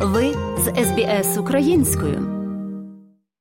Ви 0.00 0.34
з 0.58 0.84
СБС 0.84 1.38
українською. 1.38 2.38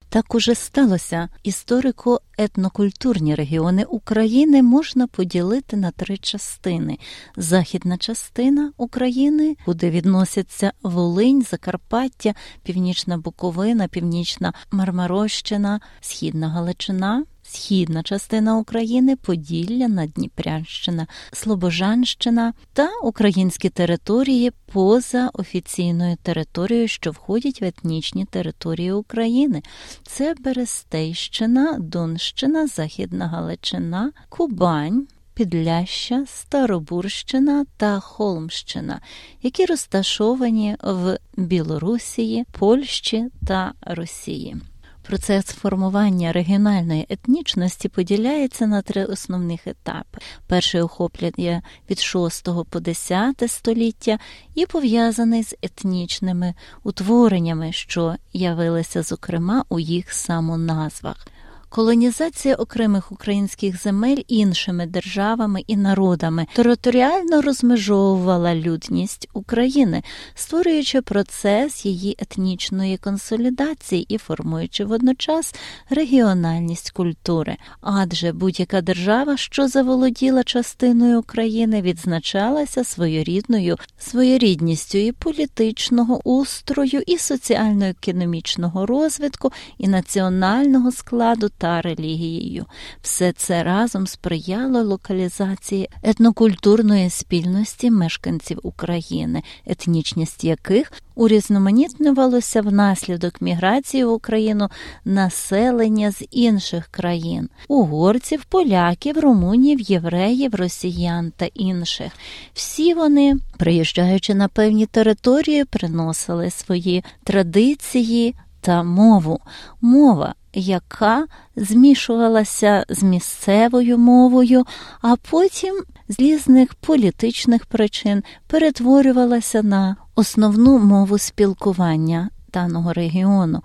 Так 0.09 0.35
уже 0.35 0.55
сталося. 0.55 1.29
Історико-етнокультурні 1.43 3.35
регіони 3.35 3.83
України 3.83 4.63
можна 4.63 5.07
поділити 5.07 5.77
на 5.77 5.91
три 5.91 6.17
частини: 6.17 6.97
західна 7.35 7.97
частина 7.97 8.71
України, 8.77 9.55
куди 9.65 9.89
відносяться 9.89 10.71
Волинь, 10.83 11.41
Закарпаття, 11.41 12.33
Північна 12.63 13.17
Буковина, 13.17 13.87
Північна 13.87 14.53
Мармарощина, 14.71 15.79
Східна 16.01 16.49
Галичина 16.49 17.25
східна 17.47 18.03
частина 18.03 18.57
України, 18.57 19.15
Поділля, 19.15 19.87
Надніпрянщина, 19.87 21.07
Слобожанщина 21.33 22.53
та 22.73 22.89
українські 23.03 23.69
території 23.69 24.51
поза 24.65 25.29
офіційною 25.33 26.17
територією, 26.23 26.87
що 26.87 27.11
входять 27.11 27.61
в 27.61 27.63
етнічні 27.63 28.25
території 28.25 28.91
України. 28.91 29.61
Це 30.03 30.35
Берестейщина, 30.39 31.77
Донщина, 31.79 32.67
Західна 32.67 33.27
Галичина, 33.27 34.11
Кубань. 34.29 35.07
Підляща, 35.33 36.25
Старобурщина 36.27 37.65
та 37.77 37.99
Холмщина, 37.99 39.01
які 39.41 39.65
розташовані 39.65 40.75
в 40.83 41.17
Білорусії, 41.37 42.45
Польщі 42.51 43.25
та 43.47 43.73
Росії. 43.81 44.57
Процес 45.07 45.45
формування 45.45 46.31
регіональної 46.31 47.05
етнічності 47.09 47.89
поділяється 47.89 48.67
на 48.67 48.81
три 48.81 49.05
основних 49.05 49.67
етапи. 49.67 50.17
Перший 50.47 50.81
охоплює 50.81 51.61
від 51.89 51.99
6 51.99 52.47
по 52.69 52.79
10 52.79 53.43
століття 53.47 54.19
і 54.55 54.65
пов'язаний 54.65 55.43
з 55.43 55.55
етнічними 55.61 56.53
утвореннями, 56.83 57.71
що 57.71 58.15
явилися, 58.33 59.03
зокрема, 59.03 59.63
у 59.69 59.79
їх 59.79 60.13
самоназвах. 60.13 61.27
Колонізація 61.69 62.55
окремих 62.55 63.11
українських 63.11 63.81
земель 63.81 64.17
іншими 64.27 64.85
державами 64.85 65.63
і 65.67 65.77
народами 65.77 66.47
територіально 66.53 67.41
розмежовувала 67.41 68.55
людність 68.55 69.29
України, 69.33 70.03
створюючи 70.35 71.01
процес 71.01 71.85
її 71.85 72.15
етнічної 72.19 72.97
консолідації 72.97 74.05
і 74.09 74.17
формуючи 74.17 74.85
водночас 74.85 75.55
регіональність 75.89 76.91
культури. 76.91 77.57
Адже 77.81 78.31
будь-яка 78.31 78.81
держава, 78.81 79.37
що 79.37 79.67
заволоділа 79.67 80.43
частиною 80.43 81.19
України, 81.19 81.81
відзначалася 81.81 82.83
своєрідною 82.83 83.77
своєрідністю 83.97 84.97
і 84.97 85.11
політичного 85.11 86.29
устрою, 86.29 87.01
і 87.07 87.17
соціально-економічного 87.17 88.85
розвитку, 88.85 89.51
і 89.77 89.87
національного 89.87 90.91
складу 90.91 91.49
та 91.57 91.81
релігією. 91.81 92.65
Все 93.01 93.31
це 93.31 93.63
разом 93.63 94.07
сприяло 94.07 94.83
локалізації 94.83 95.89
етнокультурної 96.03 97.09
спільності 97.09 97.91
мешканців 97.91 98.59
України, 98.63 99.43
етнічність 99.65 100.43
яких 100.43 100.91
урізноманітнювалося 101.15 102.61
внаслідок 102.61 103.41
міграції 103.41 104.05
в 104.05 104.11
Україну 104.11 104.69
населення 105.05 106.11
з 106.11 106.25
інших 106.31 106.87
країн 106.87 107.49
угорців, 107.67 108.45
поляків, 108.45 109.19
румунів, 109.19 109.79
євреїв, 109.81 110.55
росіян 110.55 111.33
та 111.37 111.45
інших. 111.45 112.11
Всі 112.53 112.93
вони, 112.93 113.35
приїжджаючи 113.57 114.35
на 114.35 114.47
певні 114.47 114.85
території, 114.85 115.65
приносили 115.65 116.49
свої 116.49 117.03
традиції 117.23 118.35
та 118.61 118.83
мову. 118.83 119.39
Мова 119.81 120.35
яка 120.57 121.25
змішувалася 121.55 122.85
з 122.89 123.03
місцевою 123.03 123.97
мовою, 123.97 124.65
а 125.01 125.15
потім 125.15 125.83
з 126.09 126.19
різних 126.19 126.75
політичних 126.75 127.65
причин 127.65 128.23
перетворювалася 128.47 129.63
на 129.63 129.95
основну 130.15 130.79
мову 130.79 131.17
спілкування 131.17 132.29
даного 132.53 132.93
регіону. 132.93 133.61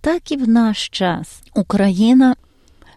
Так 0.00 0.32
і 0.32 0.36
в 0.36 0.48
наш 0.48 0.88
час 0.88 1.42
Україна, 1.54 2.34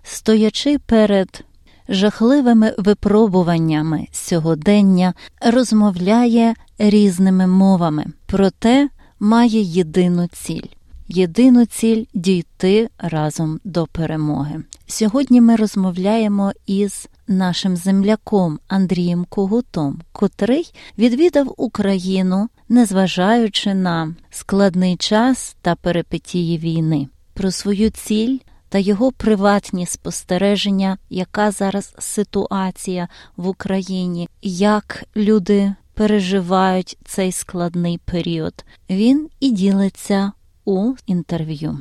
стоячи 0.04 0.80
перед 0.80 1.44
жахливими 1.90 2.76
випробуваннями 2.78 4.08
сьогодення, 4.12 5.14
розмовляє 5.42 6.54
різними 6.78 7.48
мовами, 7.48 8.06
проте 8.26 8.90
має 9.20 9.62
єдину 9.62 10.28
ціль 10.28 10.77
єдину 11.08 11.66
ціль 11.66 12.06
дійти 12.14 12.90
разом 12.98 13.60
до 13.64 13.88
перемоги. 13.88 14.64
Сьогодні 14.88 15.42
ми 15.42 15.56
розмовляємо 15.56 16.54
із 16.66 17.10
нашим 17.28 17.76
земляком 17.76 18.60
Андрієм 18.68 19.26
Когутом, 19.30 20.02
котрий 20.12 20.72
відвідав 20.98 21.54
Україну, 21.58 22.50
незважаючи 22.70 23.74
на 23.74 24.16
складний 24.30 24.96
час 24.96 25.56
та 25.62 25.76
перипетії 25.76 26.58
війни, 26.58 27.08
про 27.34 27.52
свою 27.52 27.90
ціль. 27.90 28.38
Та 28.70 28.78
його 28.78 29.12
приватні 29.12 29.86
спостереження, 29.86 30.98
яка 31.10 31.52
зараз 31.52 31.96
ситуація 32.00 33.08
в 33.38 33.48
Україні, 33.48 34.30
як 34.42 35.04
люди 35.16 35.76
переживають 35.94 36.98
цей 37.06 37.32
складний 37.32 37.98
період, 37.98 38.66
він 38.90 39.30
і 39.40 39.52
ділиться 39.52 40.32
у 40.68 40.96
інтерв'ю. 41.06 41.80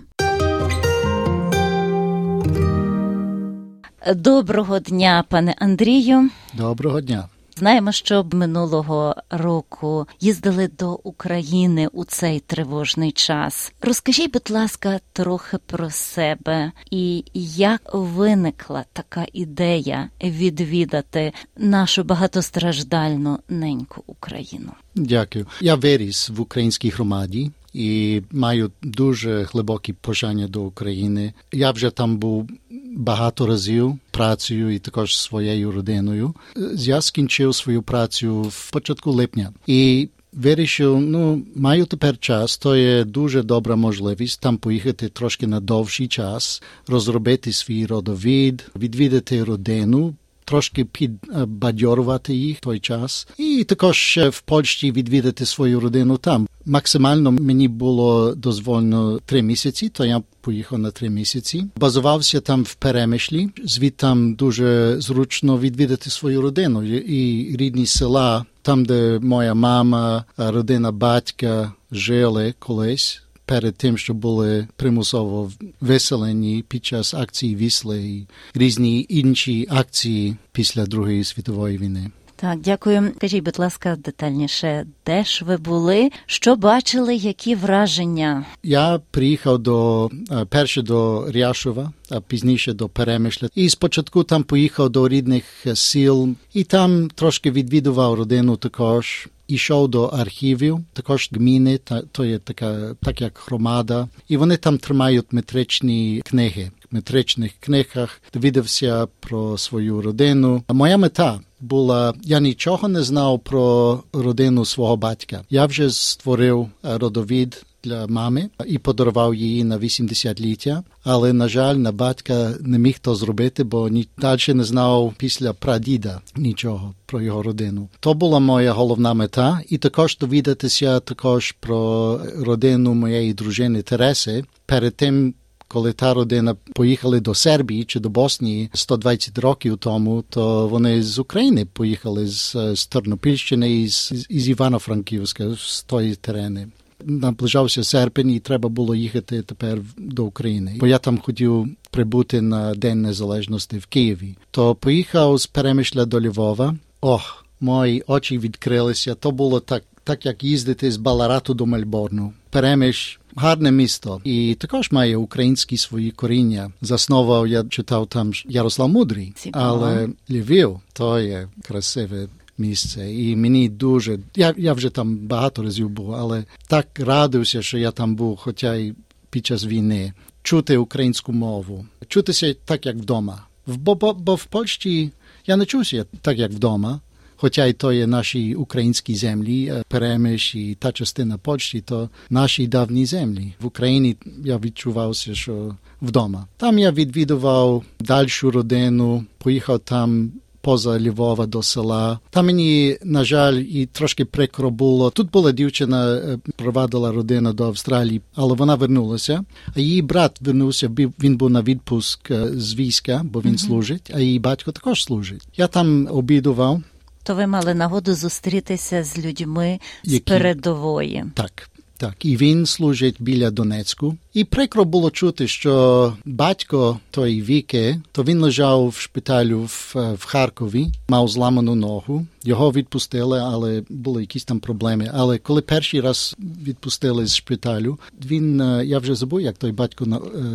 Доброго 4.15 4.79
дня, 4.79 5.25
пане 5.29 5.55
Андрію. 5.59 6.31
Доброго 6.55 7.01
дня. 7.01 7.29
Знаємо, 7.59 7.93
що 7.93 8.27
минулого 8.33 9.17
року 9.31 10.07
їздили 10.21 10.69
до 10.79 10.93
України 10.93 11.89
у 11.93 12.05
цей 12.05 12.41
тривожний 12.41 13.13
час. 13.13 13.73
Розкажіть, 13.81 14.33
будь 14.33 14.51
ласка, 14.51 15.01
трохи 15.13 15.59
про 15.67 15.91
себе 15.91 16.73
і 16.91 17.25
як 17.57 17.81
виникла 17.93 18.85
така 18.93 19.27
ідея 19.33 20.09
відвідати 20.23 21.33
нашу 21.57 22.05
багатостраждальну 22.05 23.39
неньку 23.49 24.03
Україну? 24.07 24.73
Дякую. 24.95 25.47
Я 25.61 25.75
виріс 25.75 26.29
в 26.29 26.41
українській 26.41 26.91
громаді 26.91 27.51
і 27.77 28.23
маю 28.33 28.71
дуже 28.83 29.43
глибокі 29.43 29.95
бажання 30.07 30.49
до 30.49 30.63
України. 30.63 31.33
Я 31.53 31.71
вже 31.71 31.91
там 31.91 32.17
був 32.17 32.49
багато 32.97 33.47
разів 33.47 33.99
працею 34.11 34.71
і 34.71 34.79
також 34.79 35.17
своєю 35.17 35.73
родиною. 35.73 36.35
Я 36.75 37.01
скінчив 37.01 37.55
свою 37.55 37.83
працю 37.83 38.43
в 38.43 38.71
початку 38.71 39.13
липня 39.13 39.53
і. 39.67 40.09
Вирішив, 40.33 41.01
ну 41.01 41.43
маю 41.55 41.87
тепер 41.87 42.19
час, 42.19 42.59
то 42.59 42.77
є 42.77 43.05
дуже 43.05 43.43
добра 43.43 43.77
можливість 43.77 44.41
там 44.41 44.57
поїхати 44.57 45.09
трошки 45.09 45.47
на 45.47 45.61
довший 45.61 46.09
час, 46.09 46.63
розробити 46.89 47.53
свій 47.53 47.87
родовід, 47.87 48.65
відвідати 48.77 49.45
родину, 49.45 50.15
трошки 50.47 50.85
підбадьорувати 50.85 52.35
їх 52.35 52.61
той 52.61 52.81
час, 52.81 53.29
і 53.39 53.65
також 53.65 54.19
в 54.31 54.41
Польщі 54.41 54.93
відвідати 54.93 55.47
свою 55.47 55.81
родину 55.81 56.17
там. 56.17 56.49
Максимально 56.67 57.33
мені 57.33 57.69
було 57.69 58.35
дозволено 58.35 59.21
три 59.27 59.43
місяці, 59.43 59.89
то 59.89 60.05
я 60.05 60.23
поїхав 60.41 60.79
на 60.79 60.91
три 60.91 61.11
місяці. 61.11 61.65
Базувався 61.77 62.41
там 62.41 62.63
в 62.63 62.75
перемишлі. 62.75 63.49
Звідтам 63.65 64.35
дуже 64.35 65.01
зручно 65.01 65.59
відвідати 65.59 66.11
свою 66.11 66.41
родину 66.41 66.83
і 66.99 67.57
рідні 67.57 67.87
села, 67.87 68.45
там, 68.63 68.85
де 68.85 69.19
моя 69.23 69.55
мама, 69.55 70.25
родина 70.37 70.93
батька 70.93 71.73
жили 71.93 72.55
колись 72.59 73.23
перед 73.47 73.77
тим, 73.77 73.99
що 73.99 74.15
були 74.15 74.69
примусово 74.77 75.53
виселені 75.81 76.65
під 76.69 76.85
час 76.85 77.15
акції 77.15 77.57
Вісли 77.57 78.03
і 78.03 78.27
різні 78.55 79.07
інші 79.09 79.67
акції 79.71 80.37
після 80.53 80.87
Другої 80.87 81.25
світової 81.25 81.79
війни. 81.79 82.11
Так, 82.39 82.61
дякую. 82.61 83.13
Кажіть, 83.19 83.45
будь 83.45 83.59
ласка, 83.59 83.97
детальніше, 83.97 84.87
де 85.07 85.25
ж 85.25 85.45
ви 85.45 85.57
були? 85.57 86.11
Що 86.27 86.57
бачили, 86.57 87.15
які 87.15 87.55
враження? 87.55 88.45
Я 88.63 89.01
приїхав 89.11 89.59
до 89.59 90.11
перше 90.49 90.83
до 90.83 91.31
Ряшова, 91.33 91.93
а 92.11 92.21
пізніше 92.21 92.73
до 92.73 92.89
Перемишля. 92.89 93.49
І 93.55 93.69
спочатку 93.69 94.25
там 94.25 94.43
поїхав 94.43 94.91
до 94.91 95.09
рідних 95.09 95.45
сіл, 95.75 96.29
і 96.55 96.65
там 96.65 97.11
трошки 97.15 97.51
відвідував 97.51 98.15
родину 98.15 98.57
також. 98.57 99.29
Ішов 99.49 99.89
до 99.89 100.05
архівів, 100.05 100.79
також 100.93 101.29
гміни, 101.33 101.79
та 101.79 102.03
то 102.03 102.25
є 102.25 102.39
така, 102.39 102.95
так 103.03 103.21
як 103.21 103.43
громада, 103.47 104.09
і 104.29 104.37
вони 104.37 104.57
там 104.57 104.79
тримають 104.79 105.33
метричні 105.33 106.23
книги. 106.25 106.71
Метричних 106.91 107.53
книгах 107.61 108.23
довідався 108.35 109.07
про 109.21 109.59
свою 109.59 110.03
родину. 110.03 110.63
А 110.67 110.73
моя 110.73 110.97
мета 110.97 111.41
була, 111.61 112.15
я 112.23 112.41
нічого 112.41 112.89
не 112.89 113.03
знав 113.03 113.41
про 113.41 114.01
родину 114.13 114.65
свого 114.65 114.97
батька. 114.97 115.45
Я 115.51 115.67
вже 115.67 115.91
створив 115.91 116.69
родовід 116.83 117.67
для 117.85 118.07
мами 118.07 118.51
і 118.67 118.79
подарував 118.79 119.35
її 119.35 119.65
на 119.65 119.79
80-ліття. 119.79 120.83
Але, 121.05 121.33
на 121.33 121.49
жаль, 121.49 121.75
на 121.75 121.93
батька 121.93 122.55
не 122.61 122.79
міг 122.79 122.99
то 122.99 123.15
зробити, 123.15 123.65
бо 123.65 123.89
ні 123.89 124.09
далі 124.19 124.55
не 124.55 124.65
знав 124.65 125.15
після 125.19 125.53
прадіда 125.53 126.21
нічого 126.37 126.95
про 127.07 127.23
його 127.23 127.43
родину. 127.43 127.89
То 128.01 128.15
була 128.15 128.39
моя 128.39 128.73
головна 128.73 129.15
мета, 129.15 129.61
і 129.69 129.79
також 129.79 130.19
довідатися 130.19 131.01
також 131.01 131.53
про 131.53 132.21
родину 132.39 132.95
моєї 132.95 133.35
дружини 133.35 133.83
Тереси 133.83 134.45
перед 134.67 134.97
тим. 134.97 135.35
Коли 135.69 135.93
та 135.93 136.15
родина 136.15 136.57
поїхали 136.75 137.21
до 137.21 137.35
Сербії 137.35 137.85
чи 137.85 138.01
до 138.01 138.09
Боснії 138.09 138.71
120 138.75 139.39
років 139.39 139.79
тому, 139.79 140.25
то 140.29 140.69
вони 140.69 141.03
з 141.03 141.19
України 141.19 141.67
поїхали 141.73 142.27
з, 142.27 142.57
з 142.75 142.87
Тернопільщини 142.87 143.81
і 143.81 143.89
з, 143.89 144.27
із 144.29 144.49
Івано-Франківська 144.49 145.55
з 145.59 145.83
тої 145.83 146.15
терени 146.15 146.69
наближався 147.05 147.85
серпень, 147.85 148.31
і 148.31 148.41
треба 148.41 148.69
було 148.69 148.95
їхати 148.95 149.43
тепер 149.43 149.79
до 149.97 150.25
України. 150.25 150.77
Бо 150.81 150.87
я 150.87 150.99
там 150.99 151.19
хотів 151.19 151.69
прибути 151.91 152.41
на 152.41 152.75
День 152.75 153.03
Незалежності 153.03 153.79
в 153.79 153.87
Києві. 153.87 154.37
То 154.51 154.75
поїхав 154.75 155.39
з 155.39 155.47
Перемишля 155.47 156.05
до 156.05 156.21
Львова. 156.21 156.77
Ох, 157.01 157.45
мої 157.61 158.05
очі 158.07 158.39
відкрилися. 158.39 159.15
То 159.15 159.31
було 159.31 159.61
так, 159.61 159.83
так 160.07 160.27
як 160.27 160.45
їздити 160.45 160.93
з 160.93 160.97
Баларату 160.97 161.55
до 161.55 161.67
Мельборну. 161.67 162.33
Перемиш 162.51 163.21
гарне 163.37 163.71
місто 163.71 164.21
і 164.25 164.55
також 164.55 164.91
має 164.93 165.17
українські 165.17 165.77
свої 165.77 166.11
коріння. 166.11 166.73
Заснував 166.81 167.49
я 167.49 167.65
читав 167.65 168.07
там 168.07 168.33
Ярослав 168.49 168.89
Мудрий, 168.89 169.35
але 169.53 170.09
Львів 170.31 170.81
то 170.93 171.21
є 171.21 171.49
красиве 171.63 172.29
місце. 172.59 173.15
І 173.15 173.37
мені 173.37 173.69
дуже 173.69 174.19
я 174.37 174.55
я 174.57 174.73
вже 174.73 174.91
там 174.91 175.17
багато 175.17 175.63
разів 175.63 175.89
був, 175.89 176.15
але 176.15 176.45
так 176.69 176.87
радився, 176.99 177.63
що 177.63 177.79
я 177.79 177.91
там 177.91 178.17
був, 178.17 178.37
хоча 178.37 178.75
й 178.75 178.95
під 179.31 179.47
час 179.47 179.65
війни, 179.65 180.13
чути 180.43 180.77
українську 180.77 181.33
мову, 181.33 181.87
чутися 182.09 182.55
так, 182.65 182.87
як 182.87 182.97
вдома. 182.97 183.43
Бо, 183.67 183.95
бо, 183.95 184.15
бо 184.15 184.35
в 184.35 184.45
Польщі 184.45 185.11
я 185.47 185.57
не 185.57 185.67
чувся 185.67 186.05
так, 186.21 186.39
як 186.39 186.51
вдома. 186.51 187.01
Хоча 187.37 187.67
й 187.67 187.73
то 187.73 187.93
є 187.93 188.07
наші 188.07 188.55
українські 188.55 189.15
землі, 189.15 189.73
Перемиш 189.89 190.55
і 190.55 190.77
та 190.81 190.93
частина 190.93 191.39
Польщі, 191.39 191.81
то 191.81 192.09
наші 192.31 192.67
давні 192.67 193.07
землі. 193.07 193.55
В 193.61 193.67
Україні 193.67 194.17
я 194.45 194.59
відчувався, 194.59 195.35
що 195.35 195.77
вдома. 196.03 196.47
Там 196.57 196.79
я 196.79 196.93
відвідував 196.93 197.85
дальшу 198.01 198.51
родину, 198.51 199.25
поїхав 199.39 199.79
там 199.79 200.33
поза 200.67 201.01
Львова 201.01 201.47
до 201.47 201.63
села. 201.63 202.19
Там 202.31 202.47
мені, 202.47 202.99
на 203.05 203.25
жаль, 203.25 203.55
і 203.55 203.87
трошки 203.87 204.25
прикро 204.25 204.71
було. 204.71 205.11
Тут 205.11 205.31
була 205.31 205.53
дівчина, 205.53 206.21
провадила 206.57 207.13
родину 207.13 207.53
до 207.53 207.65
Австралії, 207.65 208.21
але 208.35 208.55
вона 208.55 208.75
вернулася. 208.75 209.45
А 209.75 209.81
її 209.81 210.03
брат 210.03 210.41
вернувся, 210.41 210.91
він 211.23 211.37
був 211.37 211.51
на 211.51 211.63
відпуск 211.63 212.33
з 212.55 212.75
війська, 212.75 213.21
бо 213.25 213.41
він 213.41 213.53
uh-huh. 213.53 213.67
служить, 213.67 214.11
а 214.15 214.21
її 214.21 214.39
батько 214.39 214.73
також 214.73 215.03
служить. 215.03 215.49
Я 215.57 215.67
там 215.67 216.09
обідував. 216.11 216.83
То 217.27 217.35
ви 217.35 217.47
мали 217.47 217.75
нагоду 217.75 218.15
зустрітися 218.15 219.05
з 219.05 219.19
людьми 219.19 219.81
Які... 220.05 220.17
з 220.17 220.21
передової. 220.21 221.25
Так. 221.35 221.71
Так, 221.99 222.25
і 222.25 222.37
він 222.37 222.67
служить 222.67 223.17
біля 223.19 223.51
Донецьку. 223.51 224.17
І 224.35 224.45
прикро 224.45 224.85
було 224.85 225.11
чути, 225.11 225.49
що 225.49 226.13
батько 226.25 226.99
той 227.11 227.43
віки, 227.43 228.01
то 228.13 228.23
він 228.25 228.41
лежав 228.41 228.89
в 228.89 228.97
шпиталю 228.99 229.61
в, 229.61 229.95
в 230.15 230.25
Харкові, 230.25 230.87
мав 231.09 231.29
зламану 231.29 231.75
ногу. 231.75 232.27
Його 232.45 232.73
відпустили, 232.73 233.39
але 233.39 233.83
були 233.89 234.23
якісь 234.23 234.45
там 234.45 234.61
проблеми. 234.61 235.11
Але 235.15 235.39
коли 235.39 235.63
перший 235.63 236.01
раз 236.01 236.37
відпустили 236.67 237.27
з 237.27 237.37
шпиталю, 237.37 237.99
він 238.27 238.61
я 238.85 238.99
вже 238.99 239.15
забув, 239.15 239.41
як 239.41 239.57
той 239.57 239.73
батько 239.73 240.07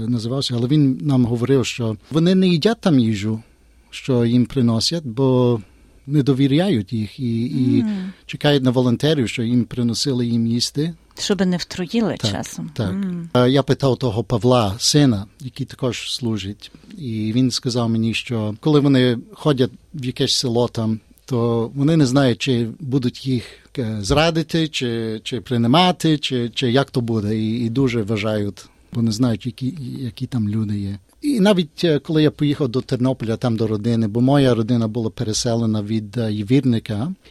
називався, 0.07 0.55
але 0.57 0.67
він 0.67 0.99
нам 1.01 1.25
говорив, 1.25 1.65
що 1.65 1.97
вони 2.11 2.35
не 2.35 2.47
їдять 2.47 2.81
там 2.81 2.99
їжу, 2.99 3.41
що 3.89 4.25
їм 4.25 4.45
приносять, 4.45 5.05
бо 5.05 5.59
не 6.07 6.23
довіряють 6.23 6.93
їх 6.93 7.19
і, 7.19 7.41
і 7.45 7.83
mm. 7.83 8.07
чекають 8.25 8.63
на 8.63 8.71
волонтерів, 8.71 9.29
що 9.29 9.43
їм 9.43 9.65
приносили 9.65 10.25
їм 10.25 10.47
їсти. 10.47 10.93
Щоб 11.19 11.45
не 11.45 11.57
втруїли 11.57 12.17
так, 12.19 12.31
часом. 12.31 12.71
Так. 12.73 12.91
Mm. 12.91 13.47
Я 13.47 13.63
питав 13.63 13.97
того 13.97 14.23
Павла, 14.23 14.75
сина, 14.79 15.25
який 15.39 15.65
також 15.65 16.13
служить, 16.13 16.71
і 16.97 17.33
він 17.35 17.51
сказав 17.51 17.89
мені, 17.89 18.13
що 18.13 18.55
коли 18.59 18.79
вони 18.79 19.17
ходять 19.33 19.71
в 19.93 20.05
якесь 20.05 20.35
село 20.35 20.67
там, 20.67 20.99
то 21.25 21.71
вони 21.75 21.97
не 21.97 22.05
знають, 22.05 22.37
чи 22.39 22.67
будуть 22.79 23.27
їх 23.27 23.43
е, 23.77 23.97
зрадити, 24.01 24.67
чи 24.67 25.21
чи 25.23 25.41
приймати, 25.41 26.17
чи 26.17 26.49
чи 26.49 26.71
як 26.71 26.91
то 26.91 27.01
буде, 27.01 27.37
і, 27.37 27.65
і 27.65 27.69
дуже 27.69 28.01
вважають, 28.01 28.65
бо 28.93 29.01
не 29.01 29.11
знають, 29.11 29.45
які, 29.45 29.77
які 29.99 30.25
там 30.25 30.49
люди 30.49 30.79
є. 30.79 30.97
І 31.21 31.39
навіть 31.39 31.83
е, 31.83 31.99
коли 31.99 32.23
я 32.23 32.31
поїхав 32.31 32.67
до 32.67 32.81
Тернополя, 32.81 33.37
там 33.37 33.57
до 33.57 33.67
родини, 33.67 34.07
бо 34.07 34.21
моя 34.21 34.53
родина 34.53 34.87
була 34.87 35.09
переселена 35.09 35.81
від 35.81 36.17
е, 36.17 36.33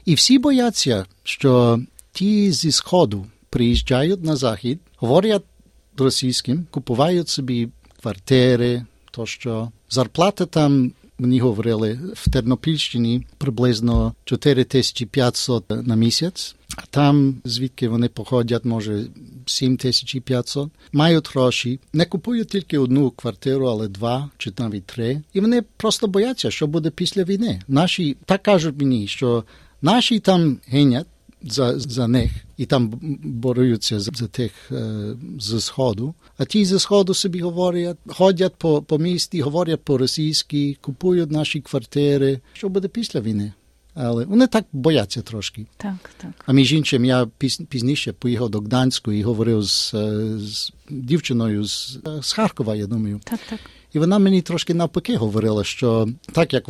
і 0.04 0.14
всі 0.14 0.38
бояться, 0.38 1.06
що 1.22 1.80
ті 2.12 2.52
зі 2.52 2.72
сходу 2.72 3.26
приїжджають 3.50 4.24
на 4.24 4.36
захід, 4.36 4.78
говорять 4.96 5.42
російським, 5.98 6.66
купують 6.70 7.28
собі 7.28 7.68
квартири, 8.00 8.84
то 9.10 9.26
що 9.26 9.70
зарплата 9.90 10.46
там. 10.46 10.92
Мені 11.18 11.40
говорили 11.40 11.98
в 12.14 12.30
Тернопільщині 12.30 13.26
приблизно 13.38 14.14
4500 14.24 15.86
на 15.86 15.96
місяць, 15.96 16.54
а 16.76 16.80
там, 16.90 17.34
звідки 17.44 17.88
вони 17.88 18.08
походять, 18.08 18.64
може 18.64 19.06
7500, 19.50 20.70
мають 20.92 21.30
гроші, 21.30 21.80
не 21.92 22.04
купують 22.04 22.48
тільки 22.48 22.78
одну 22.78 23.10
квартиру, 23.10 23.66
але 23.66 23.88
два 23.88 24.30
чи 24.38 24.52
навіть 24.58 24.86
три. 24.86 25.22
І 25.32 25.40
вони 25.40 25.62
просто 25.76 26.08
бояться, 26.08 26.50
що 26.50 26.66
буде 26.66 26.90
після 26.90 27.24
війни. 27.24 27.62
Наші 27.68 28.16
так 28.24 28.42
кажуть 28.42 28.78
мені, 28.78 29.08
що 29.08 29.44
наші 29.82 30.18
там 30.18 30.58
гинять 30.66 31.06
за 31.42 31.78
за 31.78 32.08
них 32.08 32.30
і 32.56 32.66
там 32.66 32.92
борються 33.22 34.00
за, 34.00 34.10
за 34.14 34.26
тих 34.26 34.52
е, 34.70 35.16
з 35.38 35.60
сходу. 35.60 36.14
А 36.38 36.44
ті 36.44 36.64
зі 36.64 36.78
сходу 36.78 37.14
собі 37.14 37.40
говорять, 37.40 37.96
ходять 38.06 38.54
по 38.58 38.82
по 38.82 38.98
місті, 38.98 39.40
говорять 39.40 39.80
по 39.80 39.98
російськи, 39.98 40.76
купують 40.80 41.30
наші 41.30 41.60
квартири. 41.60 42.40
Що 42.52 42.68
буде 42.68 42.88
після 42.88 43.20
війни? 43.20 43.52
Але 43.94 44.24
вони 44.24 44.46
так 44.46 44.64
бояться 44.72 45.22
трошки. 45.22 45.66
Так, 45.76 46.10
так. 46.16 46.30
А 46.46 46.52
між 46.52 46.72
іншим, 46.72 47.04
я 47.04 47.26
пізніше 47.68 48.12
поїхав 48.12 48.50
до 48.50 48.60
Гданську 48.60 49.12
і 49.12 49.22
говорив 49.22 49.62
з, 49.62 49.94
е, 49.94 50.38
з 50.38 50.72
дівчиною 50.90 51.64
з, 51.64 51.98
з 52.22 52.32
Харкова, 52.32 52.74
я 52.74 52.86
думаю. 52.86 53.20
Так, 53.24 53.40
так. 53.50 53.60
І 53.92 53.98
вона 53.98 54.18
мені 54.18 54.42
трошки 54.42 54.74
навпаки 54.74 55.16
говорила, 55.16 55.64
що 55.64 56.08
так 56.32 56.52
як 56.54 56.64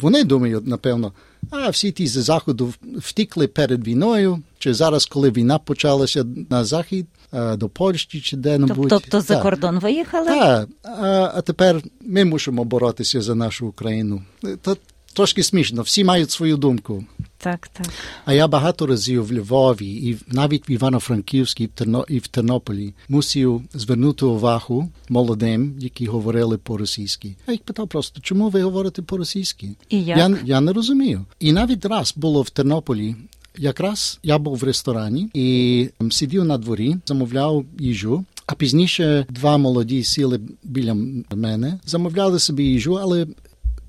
вони 0.00 0.24
думають, 0.24 0.66
напевно, 0.66 1.12
а 1.50 1.68
всі 1.68 1.92
ті 1.92 2.06
з 2.06 2.12
заходу 2.12 2.72
втікли 2.82 3.48
перед 3.48 3.86
війною, 3.86 4.42
чи 4.58 4.74
зараз, 4.74 5.06
коли 5.06 5.30
війна 5.30 5.58
почалася 5.58 6.24
на 6.50 6.64
захід 6.64 7.06
до 7.32 7.68
Польщі 7.68 8.20
чи 8.20 8.36
де-небудь. 8.36 8.88
Тобто 8.88 9.20
за 9.20 9.36
кордон 9.36 9.78
виїхали? 9.78 10.26
Так, 10.26 10.68
а, 10.82 11.32
а 11.34 11.40
тепер 11.40 11.82
ми 12.00 12.24
мусимо 12.24 12.64
боротися 12.64 13.20
за 13.20 13.34
нашу 13.34 13.66
Україну. 13.66 14.22
Та 14.62 14.76
трошки 15.12 15.42
смішно, 15.42 15.82
всі 15.82 16.04
мають 16.04 16.30
свою 16.30 16.56
думку. 16.56 17.04
Так, 17.38 17.68
так. 17.68 17.86
А 18.24 18.32
я 18.32 18.48
багато 18.48 18.86
разів 18.86 19.26
в 19.26 19.32
Львові 19.32 19.86
і 19.86 20.16
навіть 20.26 20.68
в 20.68 20.70
Івано-Франківській 20.70 21.68
і 22.08 22.18
в 22.18 22.26
Тернополі 22.26 22.94
мусив 23.08 23.62
звернути 23.74 24.26
увагу 24.26 24.90
молодим, 25.08 25.74
які 25.78 26.06
говорили 26.06 26.58
по-російськи. 26.58 27.36
Я 27.46 27.52
їх 27.52 27.62
питав 27.62 27.88
просто, 27.88 28.20
чому 28.20 28.48
ви 28.48 28.62
говорите 28.62 29.02
по-російськи? 29.02 29.70
І 29.88 30.02
як? 30.04 30.18
Я, 30.18 30.38
я 30.44 30.60
не 30.60 30.72
розумію. 30.72 31.24
І 31.40 31.52
навіть 31.52 31.84
раз 31.84 32.14
було 32.16 32.42
в 32.42 32.50
Тернополі. 32.50 33.16
Якраз 33.58 34.18
я 34.22 34.38
був 34.38 34.56
в 34.56 34.64
ресторані 34.64 35.30
і 35.34 35.88
сидів 36.10 36.44
на 36.44 36.58
дворі, 36.58 36.96
замовляв 37.06 37.64
їжу. 37.78 38.24
А 38.46 38.54
пізніше 38.54 39.26
два 39.30 39.56
молоді 39.56 40.04
сіли 40.04 40.40
біля 40.62 40.94
мене, 41.34 41.78
замовляли 41.86 42.38
собі 42.38 42.64
їжу, 42.64 42.98
але 43.02 43.26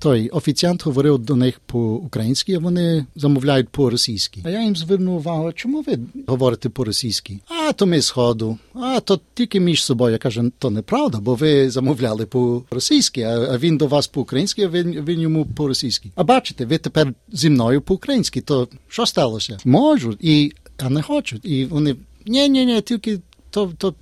той 0.02 0.28
офіціант 0.28 0.84
говорив 0.84 1.18
до 1.18 1.36
них 1.36 1.60
по-українськи, 1.66 2.54
а 2.54 2.58
вони 2.58 3.06
замовляють 3.16 3.68
по-російськи. 3.68 4.40
А 4.44 4.50
я 4.50 4.62
їм 4.62 4.76
звернув 4.76 5.16
увагу, 5.16 5.52
чому 5.52 5.82
ви 5.82 5.98
говорите 6.26 6.68
по-російськи? 6.68 7.38
А 7.48 7.72
то 7.72 7.86
ми 7.86 8.02
сходу, 8.02 8.58
а 8.74 9.00
то 9.00 9.20
тільки 9.34 9.60
між 9.60 9.84
собою. 9.84 10.12
Я 10.12 10.18
кажу, 10.18 10.52
то 10.58 10.70
неправда, 10.70 11.18
бо 11.20 11.34
ви 11.34 11.70
замовляли 11.70 12.26
по-російськи, 12.26 13.22
а 13.22 13.58
він 13.58 13.76
до 13.76 13.86
вас 13.86 14.06
по-українськи, 14.06 14.62
а 14.62 14.68
він, 14.68 15.04
він 15.04 15.20
йому 15.20 15.46
по-російськи. 15.46 16.10
А 16.14 16.24
бачите, 16.24 16.66
ви 16.66 16.78
тепер 16.78 17.14
зі 17.32 17.50
мною 17.50 17.80
по-українськи, 17.80 18.40
то 18.40 18.68
що 18.88 19.06
сталося? 19.06 19.58
Можуть, 19.64 20.18
і 20.20 20.52
а 20.78 20.90
не 20.90 21.02
хочуть. 21.02 21.44
І 21.44 21.64
вони 21.64 21.96
ні, 22.26 22.48
ні, 22.48 22.66
ні, 22.66 22.80
тільки 22.80 23.18
то, 23.50 23.72
то 23.78 23.94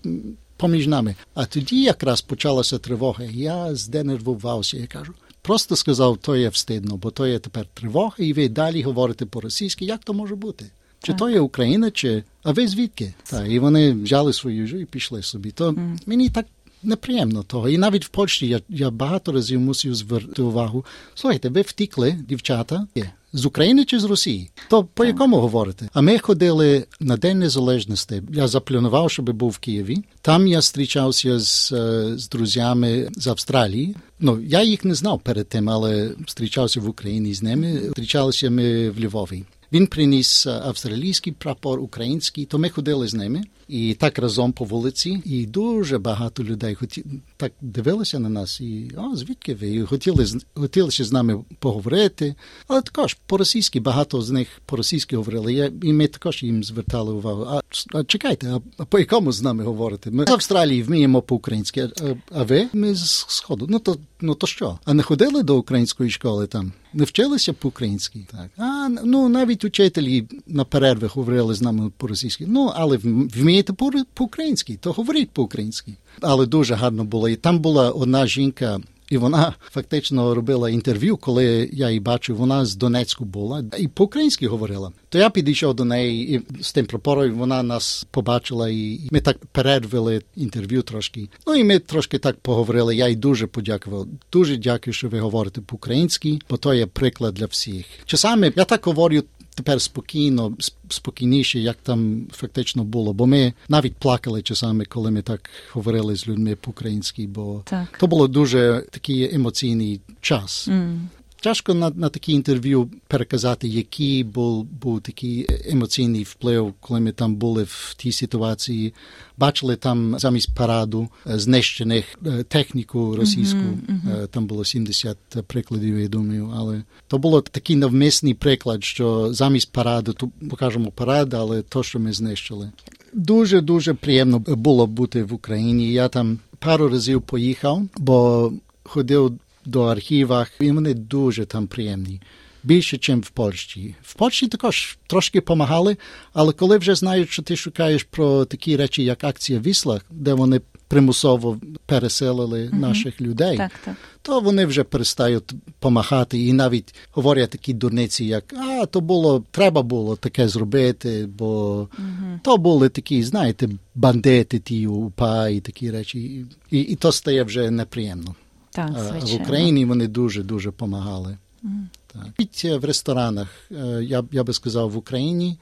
поміж 0.57 0.87
нами. 0.87 1.15
А 1.35 1.47
тоді 1.47 1.83
якраз 1.83 2.21
почалася 2.21 2.79
тривога. 2.79 3.25
Я 3.25 3.75
зденервувався. 3.75 4.77
Я 4.77 4.87
кажу. 4.87 5.13
Просто 5.43 5.77
сказав, 5.77 6.17
то 6.17 6.37
є 6.37 6.49
встидно, 6.49 6.97
бо 6.97 7.11
то 7.11 7.27
є 7.27 7.39
тепер 7.39 7.67
тривога, 7.75 8.15
і 8.19 8.33
ви 8.33 8.49
далі 8.49 8.83
говорите 8.83 9.27
по-російськи. 9.27 9.85
Як 9.85 10.05
то 10.05 10.15
може 10.15 10.35
бути? 10.35 10.67
Чи 11.03 11.15
то 11.15 11.31
є 11.31 11.41
Україна, 11.41 11.91
чи 11.91 12.25
а 12.43 12.53
ви 12.53 12.69
звідки? 12.69 13.15
Так, 13.25 13.49
і 13.49 13.59
вони 13.59 13.93
взяли 13.93 14.33
свою 14.33 14.61
їжу 14.61 14.79
і 14.79 14.85
пішли 14.85 15.23
собі. 15.23 15.51
То 15.51 15.71
mm. 15.71 15.99
мені 16.07 16.29
так 16.29 16.47
неприємно 16.83 17.43
того. 17.43 17.69
І 17.69 17.79
навіть 17.79 18.05
в 18.05 18.09
Польщі 18.09 18.49
я 18.49 18.61
я 18.69 18.91
багато 18.91 19.33
разів 19.33 19.61
мусив 19.61 19.95
звернути 19.95 20.43
увагу. 20.43 20.85
Слухайте, 21.15 21.49
ви 21.49 21.61
втікли, 21.61 22.19
дівчата, 22.29 22.87
з 23.33 23.47
України 23.47 23.85
чи 23.85 24.01
з 24.01 24.05
Росії? 24.05 24.51
То 24.71 24.85
по 24.85 25.05
якому 25.05 25.37
говорите? 25.37 25.89
А 25.93 26.01
ми 26.01 26.19
ходили 26.19 26.85
на 27.01 27.17
День 27.17 27.39
Незалежності. 27.39 28.23
Я 28.31 28.49
запланував, 28.49 29.11
щоб 29.11 29.31
був 29.31 29.51
в 29.51 29.59
Києві. 29.59 29.97
Там 30.23 30.47
я 30.47 30.61
зустрічався 30.61 31.39
з, 31.39 31.73
з 32.17 32.29
друзями 32.29 33.09
з 33.17 33.27
Австралії. 33.27 33.97
Ну, 34.21 34.41
я 34.41 34.63
їх 34.63 34.85
не 34.85 34.95
знав 34.95 35.21
перед 35.21 35.49
тим, 35.49 35.71
але 35.71 36.11
зустрічався 36.19 36.81
в 36.81 36.89
Україні 36.89 37.35
з 37.35 37.43
ними. 37.43 37.81
Зустрічалися 37.85 38.51
ми 38.51 38.91
в 38.91 39.01
Львові. 39.01 39.45
Він 39.73 39.87
приніс 39.87 40.47
австралійський 40.47 41.33
прапор, 41.33 41.81
український, 41.81 42.45
то 42.45 42.59
ми 42.59 42.69
ходили 42.69 43.09
з 43.09 43.15
ними 43.15 43.43
і 43.71 43.95
так 43.95 44.19
разом 44.19 44.53
по 44.53 44.65
вулиці. 44.65 45.23
І 45.25 45.47
дуже 45.47 45.99
багато 45.99 46.45
людей 46.45 46.75
хоті 46.75 47.05
так 47.37 47.53
дивилися 47.61 48.19
на 48.19 48.29
нас. 48.29 48.61
І 48.61 48.91
о, 48.97 49.17
звідки 49.17 49.55
ви? 49.55 49.71
І 49.71 49.83
хотіли 49.83 50.27
хотіли 50.55 50.91
з 50.91 51.13
нами 51.13 51.45
поговорити. 51.59 52.35
Але 52.69 52.83
також 52.83 53.17
по-російськи 53.31 53.81
багато 53.81 54.23
з 54.23 54.31
них 54.31 54.49
по-російськи 54.67 55.17
говорили. 55.17 55.53
Я, 55.53 55.71
І 55.83 55.93
ми 55.93 56.07
також 56.07 56.43
їм 56.43 56.65
звертали 56.65 57.13
увагу. 57.13 57.47
А, 57.51 57.61
а 57.99 58.05
чекайте, 58.05 58.61
а, 58.79 58.85
по 58.85 58.99
якому 58.99 59.33
з 59.33 59.43
нами 59.43 59.65
говорити? 59.65 60.11
Ми 60.11 60.27
з 60.27 60.31
Австралії 60.31 60.83
вміємо 60.83 61.23
по-українськи, 61.23 61.81
а, 61.81 62.15
а 62.39 62.43
ви 62.43 62.69
ми 62.73 62.95
з 62.95 63.25
Сходу. 63.29 63.67
Ну 63.69 63.79
то 63.79 63.97
ну 64.21 64.35
то 64.35 64.47
що? 64.47 64.79
А 64.85 64.95
не 64.95 65.03
ходили 65.03 65.43
до 65.43 65.57
української 65.57 66.11
школи 66.11 66.47
там? 66.47 66.73
Не 66.93 67.05
вчилися 67.05 67.53
по-українськи? 67.53 68.27
Так. 68.31 68.49
А 68.57 68.89
ну 69.05 69.29
навіть 69.29 69.65
учителі 69.65 70.25
на 70.47 70.65
перерви 70.65 71.07
говорили 71.07 71.55
з 71.55 71.63
нами 71.63 71.91
по-російськи. 71.97 72.45
Ну, 72.49 72.73
але 72.75 72.97
вмієте 73.35 73.73
по-українськи, 74.15 74.79
то 74.81 74.93
говоріть 74.93 75.31
по-українськи. 75.31 75.93
Але 76.21 76.47
дуже 76.47 76.75
гарно 76.75 77.05
було. 77.05 77.29
І 77.29 77.37
там 77.37 77.59
була 77.59 77.91
одна 77.91 78.27
жінка. 78.27 78.81
І 79.11 79.19
вона 79.19 79.55
фактично 79.71 80.35
робила 80.35 80.71
інтерв'ю, 80.71 81.17
коли 81.17 81.71
я 81.73 81.89
її 81.89 82.01
бачив, 82.01 82.37
вона 82.37 82.65
з 82.65 82.77
Донецьку 82.77 83.25
була 83.25 83.65
і 83.79 83.89
по-українськи 83.89 84.49
говорила. 84.49 84.93
То 85.09 85.19
я 85.19 85.31
підійшов 85.31 85.75
до 85.75 85.85
неї 85.85 86.35
і 86.35 86.63
з 86.63 86.73
тим 86.73 86.87
прапором 86.87 87.33
вона 87.33 87.63
нас 87.63 88.07
побачила, 88.11 88.69
і 88.69 89.09
ми 89.11 89.21
так 89.21 89.39
перервили 89.53 90.23
інтерв'ю 90.37 90.83
трошки. 90.83 91.29
Ну 91.47 91.55
і 91.55 91.65
ми 91.65 91.79
трошки 91.79 92.19
так 92.19 92.41
поговорили. 92.41 92.97
Я 92.97 93.09
їй 93.09 93.17
дуже 93.17 93.47
подякував. 93.47 94.07
Дуже 94.33 94.57
дякую, 94.57 94.95
що 94.95 95.09
ви 95.09 95.21
говорите 95.21 95.61
по-українськи, 95.61 96.39
бо 96.51 96.57
то 96.57 96.75
є 96.75 96.87
приклад 96.87 97.35
для 97.35 97.47
всіх. 97.47 97.87
Часами 98.05 98.53
я 98.57 98.65
так 98.65 98.87
говорю 98.87 99.23
тепер 99.61 99.81
спокійно, 99.81 100.53
спокійніше, 100.89 101.59
як 101.59 101.77
там 101.83 102.27
фактично 102.33 102.85
було. 102.85 103.13
Бо 103.13 103.27
ми 103.27 103.53
навіть 103.69 103.95
плакали 103.95 104.43
часами, 104.43 104.85
коли 104.85 105.11
ми 105.11 105.23
так 105.23 105.51
говорили 105.73 106.17
з 106.17 106.29
людьми 106.29 106.57
по-українськи, 106.57 107.27
бо 107.27 107.63
так. 107.65 107.99
то 107.99 108.07
було 108.07 108.29
дуже 108.29 108.85
такий 108.91 109.35
емоційний 109.35 110.01
час. 110.21 110.69
Mm. 110.69 110.99
Тяжко 111.43 111.75
на 111.75 111.91
на 111.91 112.09
такі 112.09 112.33
інтерв'ю 112.33 112.91
переказати, 113.09 113.69
який 113.69 114.25
був 114.25 114.65
був 114.65 115.01
такий 115.01 115.47
емоційний 115.65 116.23
вплив, 116.23 116.75
коли 116.81 117.01
ми 117.01 117.13
там 117.13 117.35
були 117.35 117.63
в 117.63 117.95
тій 117.99 118.13
ситуації. 118.13 118.95
Бачили 119.37 119.77
там 119.77 120.19
замість 120.19 120.55
параду 120.55 121.09
знищених 121.27 122.19
техніку 122.49 123.17
російську. 123.17 123.59
Mm-hmm, 123.59 124.01
mm-hmm. 124.07 124.27
Там 124.29 124.47
було 124.47 124.65
70 124.65 125.17
прикладів, 125.47 125.99
я 125.99 126.09
думаю. 126.09 126.53
Але 126.57 126.83
то 127.07 127.19
було 127.19 127.41
такий 127.41 127.77
навмисний 127.77 128.35
приклад, 128.35 128.85
що 128.85 129.33
замість 129.33 129.73
параду, 129.73 130.13
то 130.13 130.31
покажемо 130.51 130.91
парад, 130.91 131.35
але 131.35 131.63
то, 131.63 131.83
що 131.83 131.99
ми 131.99 132.13
знищили. 132.13 132.71
Дуже 133.13 133.61
дуже 133.61 133.95
приємно 133.95 134.39
було 134.39 134.87
бути 134.87 135.25
в 135.25 135.33
Україні. 135.33 135.93
Я 135.93 136.09
там 136.09 136.39
пару 136.59 136.89
разів 136.89 137.23
поїхав, 137.23 137.89
бо 137.97 138.53
ходив 138.83 139.39
до 139.65 139.83
архівах, 139.83 140.53
і 140.61 140.71
вони 140.71 140.95
дуже 140.95 141.47
там 141.47 141.67
приємні. 141.67 142.21
Більше, 142.63 143.15
ніж 143.15 143.27
в 143.27 143.31
Польщі. 143.31 143.95
В 144.03 144.15
Польщі 144.15 144.49
також 144.49 144.99
трошки 145.07 145.39
допомагали, 145.41 145.97
але 146.33 146.53
коли 146.53 146.79
вже 146.79 146.95
знають, 146.95 147.31
що 147.31 147.43
ти 147.43 147.57
шукаєш 147.57 148.03
про 148.03 148.45
такі 148.45 148.77
речі, 148.77 149.05
як 149.05 149.25
акція 149.25 149.59
Вісла, 149.59 150.01
де 150.11 150.35
вони 150.35 150.61
примусово 150.89 151.59
переселили 151.87 152.61
mm-hmm. 152.61 152.79
наших 152.79 153.21
людей, 153.21 153.57
так, 153.57 153.71
так. 153.85 153.95
то 154.23 154.41
вони 154.41 154.67
вже 154.67 154.85
перестають 154.85 155.45
допомагати 155.67 156.39
і 156.39 156.53
навіть 156.53 156.95
говорять 157.13 157.51
такі 157.51 157.73
дурниці, 157.73 158.25
як 158.25 158.45
а 158.57 158.87
то 158.87 159.01
було, 159.01 159.45
треба 159.51 159.83
було 159.83 160.17
таке 160.17 160.49
зробити, 160.49 161.29
бо 161.39 161.81
mm-hmm. 161.81 162.39
то 162.43 162.57
були 162.57 162.89
такі, 162.89 163.23
знаєте, 163.23 163.69
бандити, 163.95 164.59
ті 164.59 164.87
УПА 164.87 165.49
і 165.49 165.61
такі 165.61 165.91
речі, 165.91 166.47
і, 166.71 166.79
і 166.79 166.97
то 166.97 167.13
стає 167.13 167.43
вже 167.43 167.71
неприємно. 167.71 168.35
Так, 168.71 168.99
звичайно. 168.99 169.27
В 169.27 169.43
Україні 169.43 169.85
вони 169.85 170.07
дуже 170.07 170.43
дуже 170.43 170.69
допомагали. 170.69 171.39
Mm. 171.65 171.87
Так. 172.07 172.81
В 172.81 172.85
ресторанах, 172.85 173.49
е, 173.71 174.05
я 174.05 174.25
я 174.33 174.45
би 174.45 174.53
сказав, 174.53 174.91
в 174.91 174.97
Україні 174.97 175.59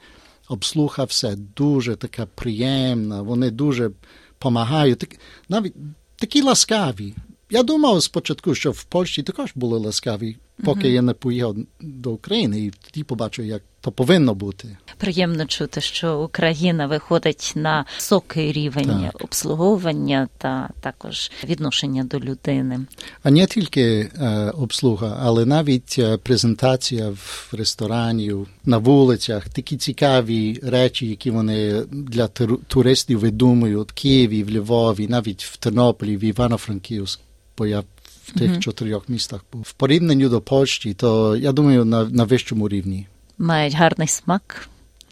обслуга 0.49 1.03
все 1.03 1.35
дуже 1.55 1.95
така 1.95 2.25
приємна, 2.25 3.21
вони 3.21 3.51
дуже 3.51 3.91
допомагають. 4.29 4.99
Так, 4.99 5.09
навіть 5.49 5.73
такі 6.15 6.41
ласкаві. 6.41 7.15
Я 7.49 7.63
думав 7.63 8.03
спочатку, 8.03 8.55
що 8.55 8.71
в 8.71 8.83
Польщі 8.83 9.23
також 9.23 9.51
були 9.55 9.79
ласкаві, 9.79 10.37
поки 10.63 10.79
mm-hmm. 10.79 10.91
я 10.91 11.01
не 11.01 11.13
поїхав 11.13 11.55
до 11.81 12.11
України 12.11 12.61
і 12.61 12.71
тоді 12.71 13.03
побачив, 13.03 13.45
як 13.45 13.63
то 13.81 13.91
повинно 13.91 14.35
бути. 14.35 14.77
Приємно 14.97 15.45
чути, 15.45 15.81
що 15.81 16.19
Україна 16.19 16.87
виходить 16.87 17.53
на 17.55 17.85
високий 17.95 18.51
рівень 18.51 19.09
так. 19.11 19.23
обслуговування 19.23 20.27
та 20.37 20.69
також 20.81 21.31
відношення 21.43 22.03
до 22.03 22.19
людини. 22.19 22.79
А 23.23 23.31
не 23.31 23.45
тільки 23.45 23.81
е, 23.81 24.51
обслуга, 24.57 25.17
але 25.21 25.45
навіть 25.45 25.95
е, 25.99 26.17
презентація 26.17 27.09
в 27.09 27.53
ресторані, 27.57 28.33
на 28.65 28.77
вулицях, 28.77 29.49
такі 29.49 29.77
цікаві 29.77 30.59
речі, 30.63 31.07
які 31.07 31.31
вони 31.31 31.83
для 31.91 32.27
туристів 32.67 33.19
видумують 33.19 33.91
в 33.91 33.93
Києві, 33.93 34.43
в 34.43 34.51
Львові, 34.51 35.07
навіть 35.07 35.43
в 35.43 35.57
Тернополі, 35.57 36.17
в 36.17 36.23
Івано-Франківськ. 36.23 37.19
Бо 37.57 37.67
я 37.67 37.79
в 38.25 38.39
тих 38.39 38.51
mm-hmm. 38.51 38.59
чотирьох 38.59 39.09
містах 39.09 39.45
був. 39.53 39.61
В 39.61 39.73
порівнянні 39.73 40.27
до 40.27 40.41
Польщі, 40.41 40.93
то 40.93 41.35
я 41.35 41.51
думаю, 41.51 41.85
на, 41.85 42.03
на 42.05 42.23
вищому 42.23 42.69
рівні 42.69 43.07
мають 43.39 43.75
гарний 43.75 44.07
смак. 44.07 44.69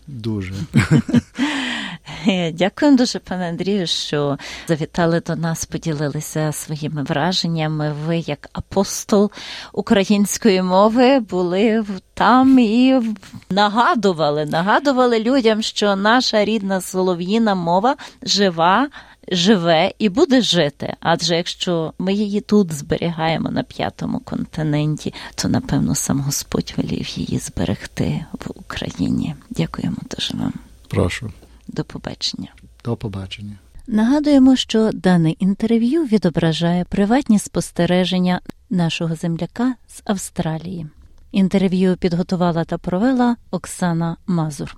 Дуже. 0.08 0.54
Дякую 2.54 2.96
дуже, 2.96 3.20
пане 3.20 3.50
Андрію, 3.50 3.88
що 3.88 4.38
завітали 4.68 5.22
до 5.22 5.36
нас, 5.36 5.66
поділилися 5.66 6.52
своїми 6.52 7.04
враженнями. 7.04 7.96
Ви, 8.06 8.18
як 8.18 8.50
апостол 8.54 9.32
української 9.74 10.62
мови, 10.62 11.20
були 11.20 11.86
там 12.14 12.60
і 12.60 13.02
нагадували, 13.50 14.46
нагадували 14.46 15.20
людям, 15.20 15.62
що 15.62 15.96
наша 15.96 16.46
рідна 16.46 16.82
солов'їна 16.82 17.56
мова 17.56 17.96
жива, 18.24 18.88
живе 19.32 19.94
і 20.00 20.10
буде 20.10 20.42
жити. 20.42 20.94
Адже 21.00 21.36
якщо 21.36 21.94
ми 22.00 22.14
її 22.14 22.42
тут 22.42 22.74
зберігаємо 22.74 23.52
на 23.52 23.64
п'ятому 23.64 24.20
континенті, 24.20 25.14
то 25.36 25.48
напевно 25.48 25.96
сам 25.96 26.20
Господь 26.20 26.74
велів 26.78 27.10
її 27.20 27.40
зберегти 27.40 28.26
в 28.34 28.52
Україні. 28.56 29.36
Дякуємо 29.50 29.98
дуже 30.16 30.38
вам. 30.38 30.54
Прошу. 30.88 31.32
До 31.68 31.84
побачення. 31.84 32.48
До 32.86 32.96
побачення. 32.96 33.58
Нагадуємо, 33.88 34.56
що 34.56 34.92
дане 34.94 35.32
інтерв'ю 35.32 36.04
відображає 36.04 36.84
приватні 36.84 37.40
спостереження 37.40 38.42
нашого 38.70 39.16
земляка 39.16 39.76
з 39.88 40.02
Австралії. 40.06 40.88
Інтерв'ю 41.32 41.98
підготувала 41.98 42.64
та 42.64 42.78
провела 42.78 43.36
Оксана 43.52 44.18
Мазур. 44.28 44.78